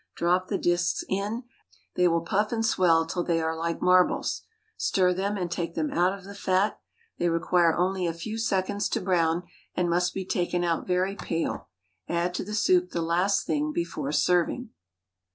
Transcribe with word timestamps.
Drop 0.15 0.47
the 0.47 0.57
disks 0.57 1.03
in; 1.09 1.43
they 1.93 2.07
will 2.07 2.21
puff 2.21 2.51
and 2.51 2.65
swell 2.65 3.05
till 3.05 3.23
they 3.23 3.39
are 3.39 3.55
like 3.55 3.83
marbles. 3.83 4.41
Stir 4.75 5.13
them, 5.13 5.37
and 5.37 5.51
take 5.51 5.75
them 5.75 5.91
out 5.91 6.11
of 6.17 6.23
the 6.23 6.33
fat; 6.33 6.79
they 7.19 7.29
require 7.29 7.77
only 7.77 8.07
a 8.07 8.11
few 8.13 8.39
seconds 8.39 8.89
to 8.89 8.99
brown, 8.99 9.43
and 9.75 9.91
must 9.91 10.15
be 10.15 10.25
taken 10.25 10.63
out 10.63 10.87
very 10.87 11.15
pale. 11.15 11.67
Add 12.09 12.33
to 12.33 12.43
the 12.43 12.55
soup 12.55 12.89
the 12.89 13.01
last 13.03 13.45
thing 13.45 13.71
before 13.71 14.11
serving. 14.11 14.71